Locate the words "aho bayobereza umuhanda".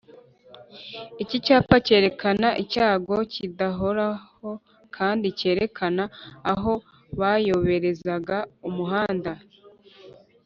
6.53-9.31